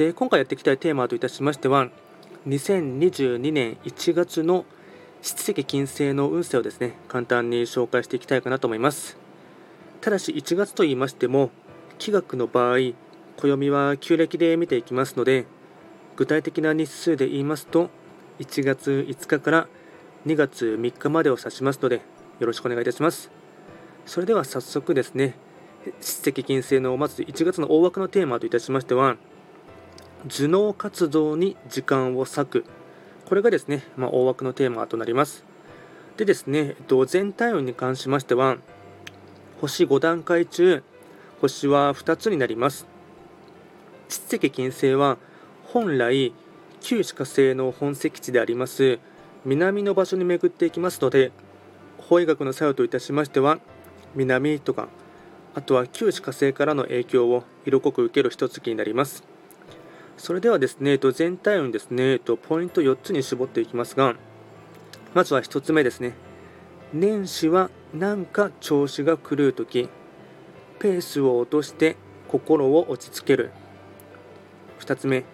[0.00, 1.90] で今回やっていきたいテーマといたしましては
[2.48, 4.64] 2022年1月の
[5.20, 9.18] 七石金星の運勢をですね簡単に紹介していきたいかなと思います。
[10.00, 11.50] ただし1月と言いましても
[11.98, 12.94] 気学の場合
[13.36, 15.44] 暦は旧暦で見ていきますので
[16.16, 17.90] 具体的な日数で言いますと
[18.38, 19.68] 1月5日から
[20.24, 22.00] 2月3日までを指しますので
[22.38, 23.30] よろしくお願いいたします。
[24.06, 25.34] それでは早速ですね
[26.00, 29.18] 七石金星のまず1月の大枠のテーマといたしましては
[30.28, 32.64] 頭脳活動に時間を割く。
[33.26, 35.44] これがですね、まあ、大枠のテーマとなります。
[36.16, 38.58] でですね全体運に関しましては
[39.62, 40.82] 星5段階中
[41.40, 42.86] 星は2つになります。
[44.10, 45.16] 七石金星は
[45.72, 46.34] 本来
[46.80, 48.98] 旧歯科星の本石地であります
[49.44, 51.30] 南の場所に巡っていきますので
[51.98, 53.60] 法医学の作用といたしましては
[54.16, 54.88] 南とか
[55.54, 59.29] あとは旧歯科星からの影響を色濃く受ける一月になります。
[60.20, 64.16] それではですね、全体運ですね、ポイント4つに絞っていきますが、
[65.14, 66.12] まずは1つ目ですね。
[66.92, 69.88] 年始は何か調子が狂うとき、
[70.78, 71.96] ペースを落として
[72.28, 73.50] 心を落ち着ける。
[74.80, 75.24] 2つ目、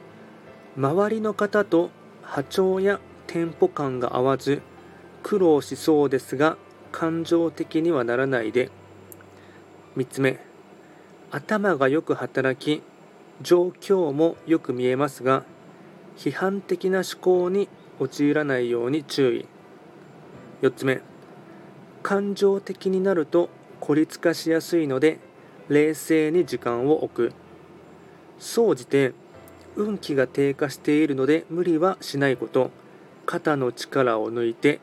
[0.77, 1.91] 周りの方と
[2.23, 4.63] 波長やテンポ感が合わず、
[5.25, 6.57] 苦労しそうですが、
[6.93, 8.71] 感情的にはならないで。
[9.97, 10.39] 3つ目、
[11.33, 12.85] 頭がよく働き、
[13.43, 15.45] 状況もよく見えますが
[16.17, 17.69] 批判的な思考に
[17.99, 19.47] 陥らないように注意。
[20.63, 21.03] 4つ目
[22.03, 23.51] 感情的になると
[23.81, 25.19] 孤立化しやすいので
[25.69, 27.33] 冷静に時間を置く。
[28.39, 29.13] 総じて
[29.75, 32.71] 運気が低下しているので無理はしないこと。
[33.27, 34.81] 肩の力を抜いて。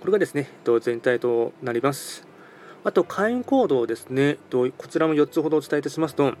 [0.00, 0.50] これがですね
[0.82, 2.26] 全体となります。
[2.82, 4.36] あと会員行動ですね。
[4.50, 6.34] こちらも4つほどお伝えいたしますと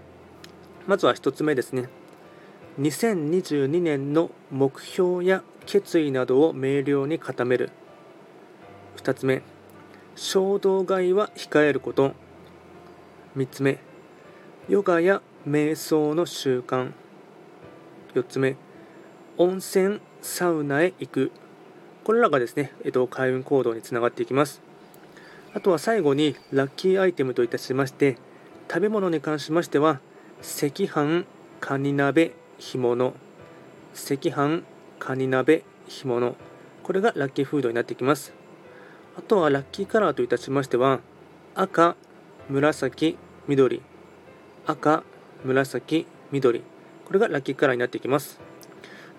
[0.86, 1.88] まずは1つ目ですね。
[2.80, 7.70] 2022年の目標や決意などを明瞭に固める。
[8.96, 9.42] 2つ目
[10.16, 12.12] 衝動買いは控えること。
[13.36, 13.78] 3つ目
[14.68, 16.92] ヨガや瞑想の習慣。
[18.14, 18.56] 4つ目
[19.38, 21.32] 温泉サウナへ行く。
[22.04, 24.60] これらがですね、えっと、開運行動につながっていきます。
[25.54, 28.18] あとは最後にラッキーアイテムといたしまして
[28.68, 30.00] 食べ物に関しましては
[30.46, 31.24] 赤飯
[31.58, 33.14] カニ鍋干物。
[33.94, 34.62] 赤飯
[34.98, 36.36] カニ鍋干物。
[36.82, 38.34] これがラッキーフードになってきます。
[39.16, 41.00] あとはラッキーカラーといたしましては
[41.54, 41.96] 赤
[42.50, 43.16] 紫
[43.48, 43.80] 緑。
[44.66, 45.02] 赤
[45.46, 46.62] 紫緑。
[47.06, 48.38] これがラッキーカラーになってきます。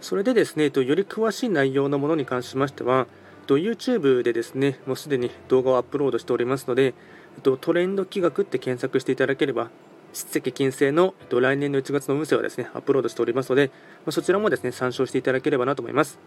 [0.01, 3.07] それでですねより詳しい内容のものに関しましては
[3.47, 6.93] YouTube でですねもうすでに動画をアップロードしておりますので
[7.41, 9.71] トレンド企画って検索していただければ
[10.15, 13.69] 七石金星の、えっと、来年の1月の運勢をですね、アップロードしておりますので、
[14.05, 16.17] ま、そちらもですね、参照していただければなと思います。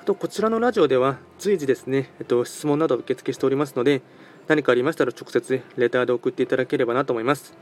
[0.00, 4.02] あと、こちらのラジオでは随時ですね、えっと、質問など受付しておりますので、
[4.48, 7.54] 何かありましたら直接レターで送っていただければなと思います。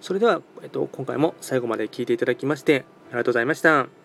[0.00, 4.01] それでは、えっと、今回も最後まで聞いていただきまして、ありがとうございました。